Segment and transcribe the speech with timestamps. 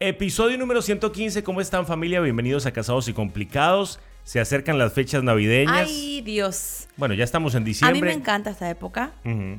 [0.00, 2.20] Episodio número 115, ¿cómo están familia?
[2.20, 3.98] Bienvenidos a Casados y Complicados.
[4.22, 5.88] Se acercan las fechas navideñas.
[5.88, 6.86] Ay, Dios.
[6.96, 8.00] Bueno, ya estamos en A diciembre.
[8.00, 9.10] mí me encanta esta época,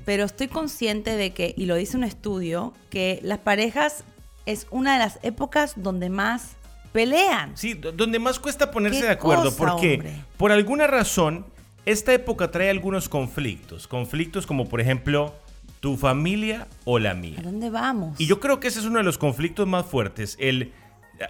[0.05, 4.05] pero estoy consciente de que, y lo dice un estudio, que las parejas
[4.45, 6.55] es una de las épocas donde más
[6.93, 7.57] pelean.
[7.57, 10.13] Sí, do- donde más cuesta ponerse de acuerdo, cosa, porque hombre.
[10.37, 11.45] por alguna razón
[11.85, 13.87] esta época trae algunos conflictos.
[13.87, 15.35] Conflictos como por ejemplo
[15.79, 17.39] tu familia o la ¿A mía.
[17.41, 18.19] dónde vamos?
[18.19, 20.73] Y yo creo que ese es uno de los conflictos más fuertes, el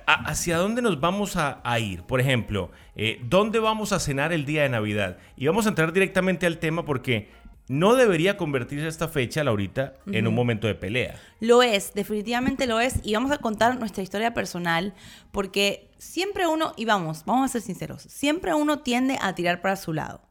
[0.05, 2.03] a- hacia dónde nos vamos a, a ir.
[2.03, 5.17] Por ejemplo, eh, ¿dónde vamos a cenar el día de Navidad?
[5.35, 7.29] Y vamos a entrar directamente al tema porque
[7.67, 11.19] no debería convertirse esta fecha, Laurita, en un momento de pelea.
[11.39, 12.95] Lo es, definitivamente lo es.
[13.03, 14.95] Y vamos a contar nuestra historia personal,
[15.31, 19.75] porque siempre uno, y vamos, vamos a ser sinceros, siempre uno tiende a tirar para
[19.75, 20.21] su lado.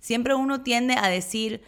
[0.00, 1.62] Siempre uno tiende a decir,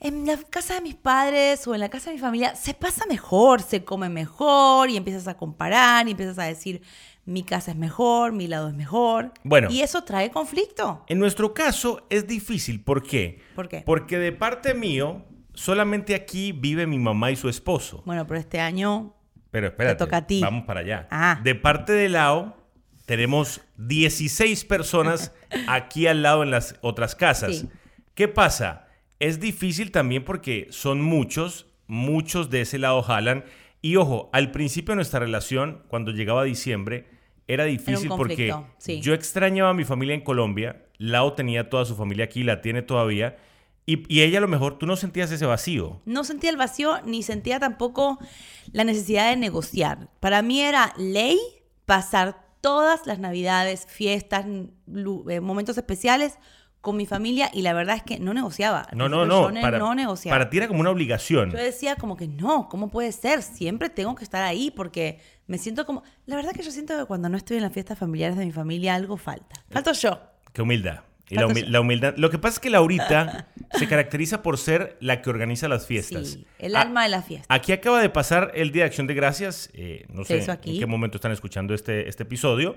[0.00, 3.06] en la casa de mis padres o en la casa de mi familia se pasa
[3.06, 6.82] mejor, se come mejor, y empiezas a comparar, y empiezas a decir,
[7.24, 9.32] mi casa es mejor, mi lado es mejor.
[9.44, 9.70] Bueno.
[9.70, 11.04] Y eso trae conflicto.
[11.08, 13.40] En nuestro caso es difícil, ¿por qué?
[13.54, 13.82] ¿Por qué?
[13.84, 15.24] Porque de parte mío,
[15.54, 18.02] solamente aquí vive mi mamá y su esposo.
[18.04, 19.14] Bueno, pero este año
[19.50, 20.40] Pero espérate, toca a ti.
[20.42, 21.08] vamos para allá.
[21.10, 21.40] Ah.
[21.42, 22.56] De parte de Lao,
[23.06, 25.32] tenemos 16 personas
[25.68, 27.56] aquí al lado en las otras casas.
[27.56, 27.68] Sí.
[28.14, 28.83] ¿Qué pasa?
[29.24, 33.46] Es difícil también porque son muchos, muchos de ese lado jalan.
[33.80, 37.06] Y ojo, al principio de nuestra relación, cuando llegaba diciembre,
[37.48, 39.00] era difícil porque sí.
[39.00, 42.82] yo extrañaba a mi familia en Colombia, Lao tenía toda su familia aquí, la tiene
[42.82, 43.38] todavía,
[43.86, 46.02] y, y ella a lo mejor tú no sentías ese vacío.
[46.04, 48.18] no sentía el vacío ni sentía tampoco
[48.72, 50.10] la necesidad de negociar.
[50.20, 51.38] Para mí era ley
[51.86, 56.38] pasar todas las navidades, fiestas, eh, momentos especiales
[56.84, 58.86] con mi familia y la verdad es que no negociaba.
[58.92, 59.52] No, no, no.
[59.60, 60.38] Para, no negociaba.
[60.38, 61.50] para ti era como una obligación.
[61.50, 63.42] Yo decía como que no, ¿cómo puede ser?
[63.42, 65.18] Siempre tengo que estar ahí porque
[65.48, 66.04] me siento como...
[66.26, 68.52] La verdad que yo siento que cuando no estoy en las fiestas familiares de mi
[68.52, 69.56] familia algo falta.
[69.70, 70.20] Falto yo.
[70.52, 71.00] Qué humildad.
[71.30, 72.14] Y la, humi- humildad.
[72.18, 76.28] Lo que pasa es que Laurita se caracteriza por ser la que organiza las fiestas.
[76.28, 77.46] Sí, el A- alma de la fiesta.
[77.52, 79.70] Aquí acaba de pasar el Día de Acción de Gracias.
[79.72, 80.74] eh, no Se sé aquí.
[80.74, 82.76] en qué momento están escuchando este, este episodio.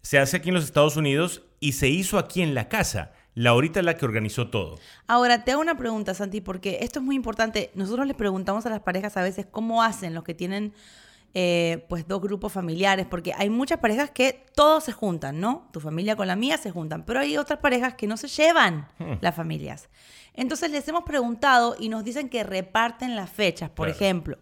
[0.00, 3.10] Se hace aquí en los Estados Unidos y se hizo aquí en la casa.
[3.38, 4.78] Laurita es la que organizó todo.
[5.06, 7.70] Ahora, te hago una pregunta, Santi, porque esto es muy importante.
[7.74, 10.72] Nosotros les preguntamos a las parejas a veces cómo hacen los que tienen
[11.34, 15.68] eh, pues dos grupos familiares, porque hay muchas parejas que todos se juntan, ¿no?
[15.72, 18.88] Tu familia con la mía se juntan, pero hay otras parejas que no se llevan
[19.20, 19.88] las familias.
[20.34, 23.68] Entonces les hemos preguntado y nos dicen que reparten las fechas.
[23.70, 23.96] Por Claro.
[24.00, 24.38] ejemplo,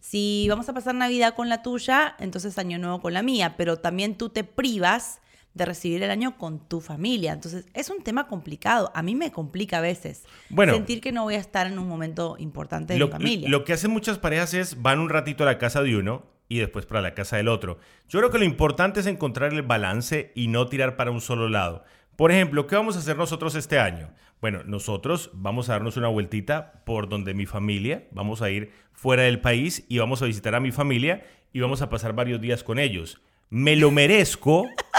[0.00, 3.76] si vamos a pasar Navidad con la tuya, entonces Año Nuevo con la mía, pero
[3.78, 5.20] también tú te privas
[5.54, 7.32] de recibir el año con tu familia.
[7.32, 8.92] Entonces, es un tema complicado.
[8.94, 10.72] A mí me complica a veces Bueno.
[10.74, 13.48] sentir que no voy a estar en un momento importante de Lo, mi familia.
[13.48, 16.58] lo que hacen muchas parejas es van un ratito a la casa de uno y
[16.58, 17.78] después para la casa del otro.
[18.08, 21.48] Yo creo que lo importante es encontrar el balance y no tirar para un solo
[21.48, 21.84] lado.
[22.16, 24.10] Por ejemplo, ¿qué vamos a hacer nosotros este año?
[24.40, 29.22] Bueno, nosotros vamos a darnos una vueltita por donde mi familia, vamos a ir fuera
[29.24, 32.62] del país y vamos a visitar a mi familia y vamos a pasar varios días
[32.64, 33.20] con ellos.
[33.48, 34.66] Me lo merezco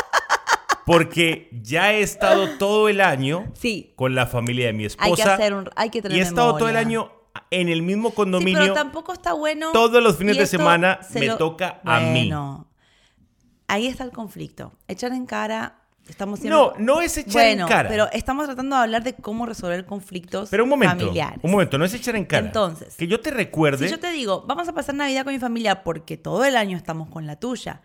[0.85, 3.93] porque ya he estado todo el año Sí.
[3.95, 5.07] con la familia de mi esposa.
[5.09, 7.11] Hay que hacer un- hay que tener Y he estado todo el año
[7.49, 8.59] en el mismo Sí, condominio.
[8.59, 9.71] pero tampoco está bueno.
[9.71, 12.31] todos los fines de semana se me toca a mí.
[13.67, 14.73] Ahí está el conflicto.
[14.87, 15.77] Echar en cara.
[16.09, 16.57] Estamos siempre...
[16.59, 17.87] No, no es echar en cara.
[17.87, 21.39] pero estamos tratando de hablar de cómo resolver conflictos Pero un momento, familiares.
[21.41, 22.47] un momento, no es echar en cara.
[22.47, 23.85] Entonces, que yo te recuerde.
[23.85, 26.75] Si yo te digo, vamos a pasar Navidad con mi familia porque todo el año
[26.75, 27.81] estamos con la tuya,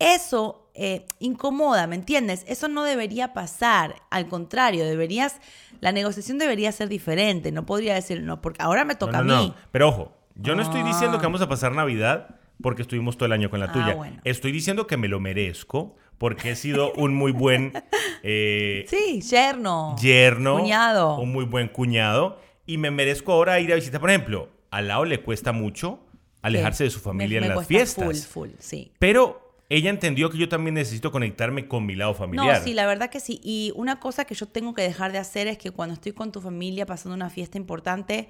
[0.00, 2.44] eso eh, incomoda, ¿me entiendes?
[2.48, 3.96] Eso no debería pasar.
[4.10, 5.40] Al contrario, deberías,
[5.80, 7.52] la negociación debería ser diferente.
[7.52, 9.48] No podría decir, no, porque ahora me toca no, a mí.
[9.48, 9.54] no.
[9.70, 10.86] Pero ojo, yo no estoy Ah.
[10.86, 13.94] diciendo que vamos a pasar Navidad porque estuvimos todo el año con la Ah, tuya.
[13.94, 14.20] bueno.
[14.24, 17.72] Estoy diciendo que me lo merezco porque he sido un muy buen
[18.22, 19.96] eh, Sí, yerno.
[20.00, 21.18] yerno, Cuñado.
[21.18, 24.00] un muy buen cuñado y me merezco ahora ir a visitar.
[24.00, 26.00] Por ejemplo, al lado le cuesta mucho
[26.40, 28.04] alejarse de su familia me- en me las fiestas.
[28.04, 28.92] Full, full, sí.
[28.98, 29.41] Pero
[29.74, 32.58] ella entendió que yo también necesito conectarme con mi lado familiar.
[32.58, 33.40] No, sí, la verdad que sí.
[33.42, 36.30] Y una cosa que yo tengo que dejar de hacer es que cuando estoy con
[36.32, 38.28] tu familia pasando una fiesta importante,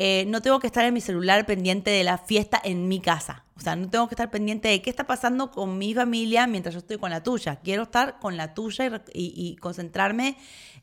[0.00, 3.44] eh, no tengo que estar en mi celular pendiente de la fiesta en mi casa.
[3.56, 6.74] O sea, no tengo que estar pendiente de qué está pasando con mi familia mientras
[6.74, 7.56] yo estoy con la tuya.
[7.56, 10.36] Quiero estar con la tuya y, rec- y- y concentrarme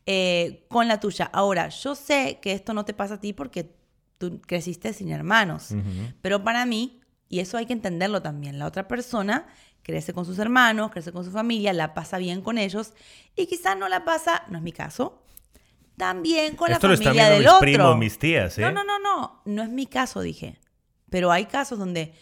[0.06, 1.30] eh, con la tuya.
[1.32, 3.72] Ahora, yo sé que esto no te pasa a ti porque
[4.18, 5.72] tú creciste sin hermanos.
[6.22, 7.00] Pero para mí,
[7.30, 9.48] y eso hay que entenderlo también, la otra persona
[9.86, 12.94] crece con sus hermanos, crece con su familia, la pasa bien con ellos
[13.36, 15.22] y quizás no la pasa, no es mi caso,
[15.96, 17.60] también con Esto la lo están familia del mis otro.
[17.60, 18.62] primos, mis tías, ¿eh?
[18.62, 20.60] No, no, no, no, no es mi caso, dije.
[21.12, 22.14] Pero hay casos donde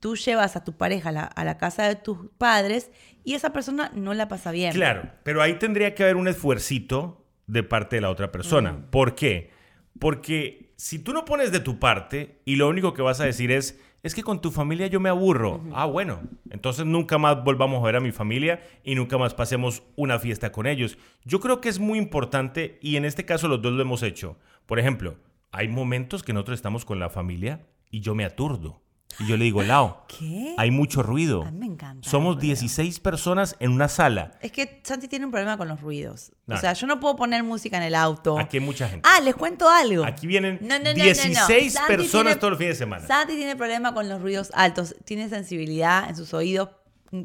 [0.00, 2.90] tú llevas a tu pareja a la, a la casa de tus padres
[3.22, 4.72] y esa persona no la pasa bien.
[4.72, 8.72] Claro, pero ahí tendría que haber un esfuercito de parte de la otra persona.
[8.72, 8.90] Mm.
[8.90, 9.50] ¿Por qué?
[9.98, 13.52] Porque si tú no pones de tu parte y lo único que vas a decir
[13.52, 15.60] es, es que con tu familia yo me aburro.
[15.72, 16.20] Ah, bueno,
[16.50, 20.52] entonces nunca más volvamos a ver a mi familia y nunca más pasemos una fiesta
[20.52, 20.98] con ellos.
[21.24, 24.36] Yo creo que es muy importante y en este caso los dos lo hemos hecho.
[24.66, 25.16] Por ejemplo,
[25.52, 28.82] hay momentos que nosotros estamos con la familia y yo me aturdo.
[29.20, 30.54] Y yo le digo, Lao, ¿Qué?
[30.56, 31.42] hay mucho ruido.
[31.42, 32.40] A mí me encanta Somos ruido.
[32.46, 34.32] 16 personas en una sala.
[34.40, 36.32] Es que Santi tiene un problema con los ruidos.
[36.46, 36.56] No.
[36.56, 38.38] O sea, yo no puedo poner música en el auto.
[38.38, 39.06] Aquí hay mucha gente.
[39.06, 40.04] Ah, les cuento algo.
[40.06, 41.04] Aquí vienen No, no, no, no, no.
[41.04, 43.06] 16 Santi personas tiene- todos los fines de semana.
[43.06, 44.96] Santi tiene problema con los ruidos altos.
[45.04, 46.70] Tiene sensibilidad en sus oídos.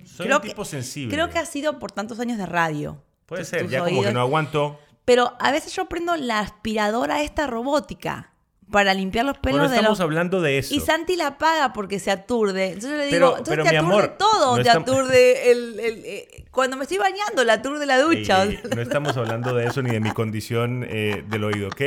[0.05, 1.13] Soy un tipo sensible.
[1.15, 3.01] Creo que ha sido por tantos años de radio.
[3.25, 4.13] Puede Tus- ser, tus ya como que oídos.
[4.13, 4.79] no aguanto.
[5.05, 8.33] Pero a veces yo prendo la aspiradora esta robótica
[8.71, 10.03] para limpiar los Pero pelos no de estamos los...
[10.03, 10.73] hablando de eso.
[10.73, 12.67] Y Santi la apaga porque se aturde.
[12.69, 14.57] Entonces yo le digo, Pero- entonces pero, te mi aturde amor, todo.
[14.57, 18.43] no te aturde el, el- eh, Cuando me estoy bañando, le aturde la ducha.
[18.43, 21.81] Ey, ey, no estamos hablando de eso ni de mi condición eh, del oído, ¿ok?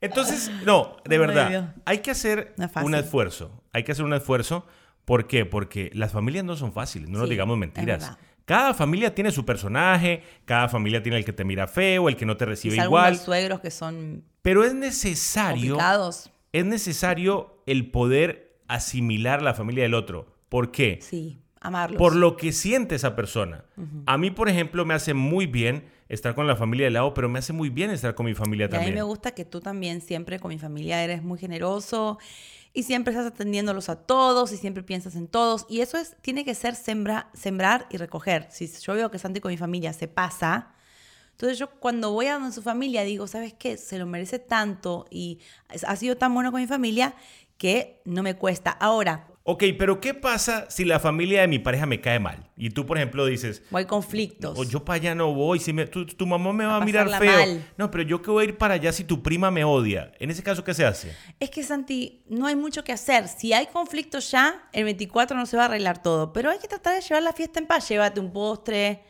[0.00, 3.62] Entonces, no, de verdad, hay que hacer un esfuerzo.
[3.72, 4.66] Hay que hacer un esfuerzo.
[5.04, 5.44] ¿Por qué?
[5.46, 8.16] Porque las familias no son fáciles, no nos digamos es mentiras.
[8.44, 12.26] Cada familia tiene su personaje, cada familia tiene el que te mira feo, el que
[12.26, 13.04] no te recibe Quizá igual.
[13.06, 16.30] algunos suegros que son Pero es necesario complicados.
[16.52, 20.26] es necesario el poder asimilar la familia del otro.
[20.48, 20.98] ¿Por qué?
[21.00, 21.98] Sí, amarlos.
[21.98, 23.64] Por lo que siente esa persona.
[24.06, 27.28] A mí, por ejemplo, me hace muy bien estar con la familia de lado, pero
[27.28, 28.94] me hace muy bien estar con mi familia Y a mí también.
[28.96, 32.18] me gusta que tú también siempre con mi familia eres muy generoso
[32.74, 35.66] y siempre estás atendiéndolos a todos y siempre piensas en todos.
[35.68, 38.48] Y eso es, tiene que ser sembra- sembrar y recoger.
[38.50, 40.72] Si yo veo que Santi con mi familia se pasa,
[41.32, 43.76] entonces yo cuando voy a donde su familia digo, ¿sabes qué?
[43.76, 45.40] Se lo merece tanto y
[45.86, 47.14] ha sido tan bueno con mi familia
[47.58, 48.70] que no me cuesta.
[48.70, 52.48] Ahora, Ok, pero ¿qué pasa si la familia de mi pareja me cae mal?
[52.56, 54.56] Y tú, por ejemplo, dices, o hay conflictos.
[54.56, 56.84] "O yo para allá no voy, si me- tu, tu mamá me va a, A
[56.84, 57.18] mirar feo.
[57.38, 57.66] mal.
[57.76, 60.12] No, pero yo que voy a ir para allá si tu prima me odia.
[60.20, 61.12] En ese caso, ¿qué se hace?
[61.40, 63.26] Es que Santi, no hay mucho que hacer.
[63.26, 66.32] Si hay conflicto ya, el 24 no se va a arreglar todo.
[66.32, 67.88] Pero hay que tratar de llevar la fiesta en paz.
[67.88, 69.02] Llévate un postre,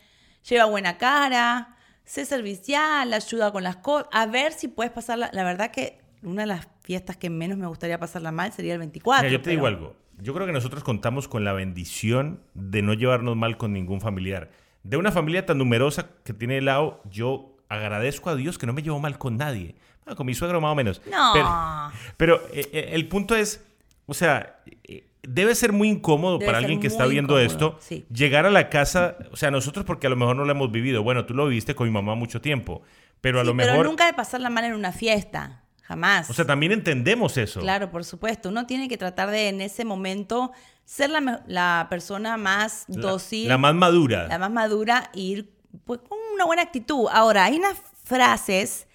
[0.48, 1.71] lleva buena cara,
[2.04, 4.08] sé servicial, ayuda con las cosas.
[4.12, 5.30] A ver si puedes pasarla.
[5.32, 8.78] La verdad que una de las fiestas que menos me gustaría pasarla mal sería el
[8.78, 9.22] 24.
[9.22, 9.96] Mira, yo te digo algo.
[10.18, 14.50] Yo creo que nosotros contamos con la bendición de no llevarnos mal con ningún familiar.
[14.84, 18.72] De una familia tan numerosa que tiene el lado, yo agradezco a Dios que no
[18.72, 19.74] me llevo mal con nadie.
[20.04, 21.00] Bueno, con mi suegro más o menos.
[21.10, 21.30] No.
[21.32, 21.48] Pero,
[22.16, 23.64] pero, eh, eh, el punto es,
[24.06, 27.78] o sea, eh, debe ser muy incómodo Debe para alguien que está viendo incómodo, esto
[27.80, 28.04] sí.
[28.12, 31.02] llegar a la casa, o sea, nosotros porque a lo mejor no lo hemos vivido.
[31.02, 32.82] Bueno, tú lo viviste con mi mamá mucho tiempo,
[33.20, 35.58] pero a Sí, lo pero mejor, nunca de pasarla mal en una fiesta.
[35.84, 36.30] Jamás.
[36.30, 37.60] o sea, también entendemos eso.
[37.60, 38.48] Claro, por supuesto.
[38.48, 40.52] Uno tiene que tratar de en ese momento
[40.84, 43.48] ser la, la persona más La- dócil.
[43.48, 44.26] la más madura.
[44.28, 45.52] la más madura e ir
[45.84, 47.08] pues, con una buena actitud.
[47.12, 48.86] Ahora, hay unas frases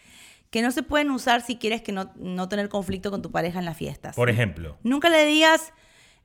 [0.49, 3.59] que no se pueden usar si quieres que no, no tener conflicto con tu pareja
[3.59, 4.15] en las fiestas.
[4.15, 4.77] Por ejemplo.
[4.81, 5.73] Nunca le digas,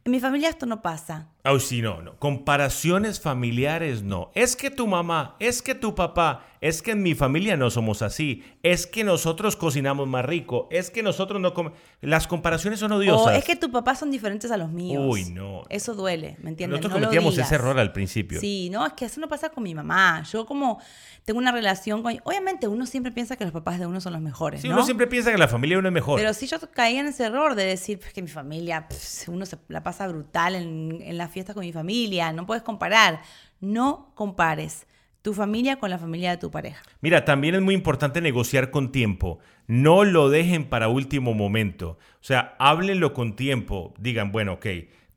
[0.04, 1.28] en mi familia esto no pasa.
[1.44, 2.16] Oh, sí, no, no.
[2.18, 4.30] Comparaciones familiares, no.
[4.34, 8.02] Es que tu mamá, es que tu papá, es que en mi familia no somos
[8.02, 8.44] así.
[8.62, 10.68] Es que nosotros cocinamos más rico.
[10.70, 11.76] Es que nosotros no comemos.
[12.00, 13.26] Las comparaciones son odiosas.
[13.26, 15.02] O es que tus papás son diferentes a los míos.
[15.04, 15.64] Uy, no.
[15.68, 16.78] Eso duele, ¿me entiendes?
[16.78, 18.38] Nosotros No cometíamos ese error al principio.
[18.38, 20.22] Sí, no, es que eso no pasa con mi mamá.
[20.22, 20.80] Yo como
[21.24, 22.16] tengo una relación con...
[22.22, 24.74] Obviamente uno siempre piensa que los papás de uno son los mejores, Sí, ¿no?
[24.74, 26.20] uno siempre piensa que la familia de uno es mejor.
[26.20, 28.86] Pero si yo caía en ese error de decir pues, que mi familia,
[29.26, 33.20] uno se la pasa brutal en, en las fiestas con mi familia, no puedes comparar.
[33.60, 34.86] No compares
[35.22, 36.82] tu familia con la familia de tu pareja.
[37.00, 39.38] Mira, también es muy importante negociar con tiempo.
[39.66, 41.98] No lo dejen para último momento.
[42.14, 43.94] O sea, háblenlo con tiempo.
[43.98, 44.66] Digan, bueno, ok,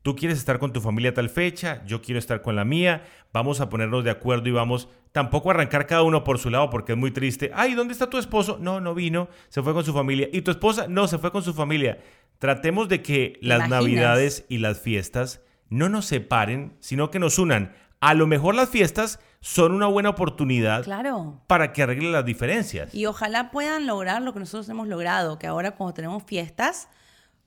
[0.02, 3.02] tú quieres estar con tu familia a tal fecha, yo quiero estar con la mía,
[3.32, 6.70] vamos a ponernos de acuerdo y vamos tampoco a arrancar cada uno por su lado
[6.70, 7.50] porque es muy triste.
[7.54, 8.58] Ay, ¿dónde está tu esposo?
[8.60, 10.28] No, no vino, se fue con su familia.
[10.32, 10.86] ¿Y tu esposa?
[10.88, 11.98] No, se fue con su familia.
[12.38, 13.82] Tratemos de que las imaginas?
[13.82, 17.72] navidades y las fiestas no nos separen, sino que nos unan.
[18.06, 21.40] A lo mejor las fiestas son una buena oportunidad Claro.
[21.48, 22.94] para que arreglen las diferencias.
[22.94, 26.88] Y ojalá puedan lograr lo que nosotros hemos logrado, que ahora cuando tenemos fiestas,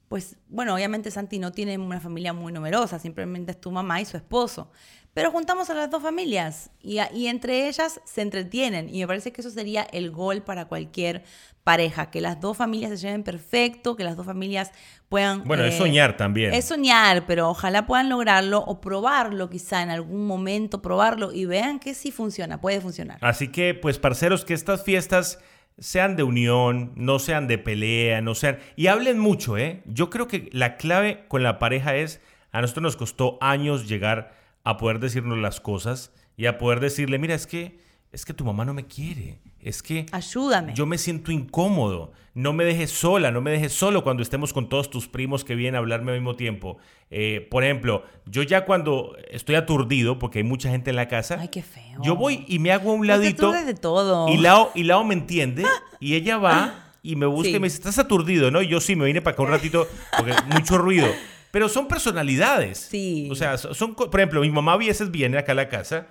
[0.10, 4.06] pues bueno, obviamente Santi no tiene una familia muy numerosa, simplemente es tu mamá y
[4.06, 4.70] su esposo.
[5.14, 8.94] Pero juntamos a las dos familias y, a- y entre ellas se entretienen.
[8.94, 11.24] Y me parece que eso sería el gol para cualquier
[11.64, 14.72] pareja, que las dos familias se lleven perfecto, que las dos familias
[15.10, 15.44] puedan...
[15.46, 16.54] Bueno, es eh, soñar también.
[16.54, 21.80] Es soñar, pero ojalá puedan lograrlo o probarlo quizá en algún momento, probarlo y vean
[21.80, 23.18] que sí funciona, puede funcionar.
[23.22, 25.40] Así que, pues, parceros, que estas fiestas
[25.80, 28.60] sean de unión, no sean de pelea, no sean...
[28.76, 29.82] Y hablen mucho, ¿eh?
[29.86, 32.22] Yo creo que la clave con la pareja es
[32.52, 34.34] A nosotros nos costó años llegar
[34.64, 37.80] a poder decirnos las cosas y a poder decirle, mira, es que
[38.12, 40.74] es que tu mamá no me quiere, es que Ayúdame.
[40.74, 44.68] yo me siento incómodo, no me dejes sola, no me dejes solo cuando estemos con
[44.70, 46.78] todos tus primos que vienen a hablarme al mismo tiempo.
[47.12, 51.38] Eh, por ejemplo, yo ya cuando estoy aturdido, porque hay mucha gente en la casa,
[51.40, 52.02] Ay, qué feo.
[52.02, 54.28] yo voy y me hago a un ladito de todo.
[54.30, 55.64] y Lao, y Lao me entiende
[56.00, 57.56] y ella va y me busca Sí.
[57.56, 58.62] y me dice, estás aturdido, ¿no?
[58.62, 59.88] Y yo sí, me vine para acá un ratito
[60.18, 61.08] porque mucho ruido.
[61.52, 62.78] Pero son personalidades.
[62.92, 63.28] Sí.
[63.32, 66.08] O sea, son, por ejemplo, mi mamá a veces viene acá a la casa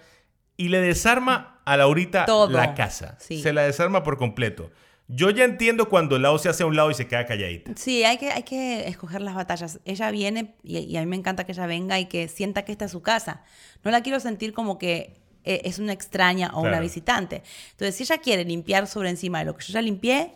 [0.57, 2.49] y le desarma a Laurita Todo.
[2.51, 3.17] la casa.
[3.21, 3.41] Sí.
[3.43, 4.71] Se la desarma por completo.
[5.11, 7.73] Yo ya entiendo cuando Lao se hace a un lado y se queda calladita.
[7.77, 9.81] Sí, hay que, hay que escoger las batallas.
[9.87, 12.73] Ella viene y, y a mí me encanta que ella venga y que sienta que
[12.73, 13.43] esta es su casa.
[13.85, 17.43] No la quiero sentir como que eh, es una extraña o una visitante.
[17.71, 20.33] Entonces, si ella quiere limpiar sobre encima de lo que yo ya limpié,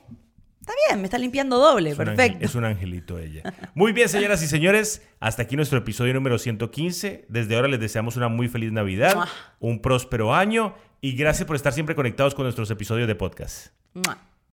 [0.63, 2.45] está bien, me está limpiando doble, Es un ángel- perfecto.
[2.47, 3.43] es un angelito ella.
[3.75, 5.03] Muy bien, señoras y señores.
[5.21, 7.27] Hasta aquí nuestro episodio número 115.
[7.29, 9.17] Desde ahora les deseamos una muy feliz Navidad,
[9.61, 13.69] un próspero año y gracias por estar siempre conectados con nuestros episodios de podcast.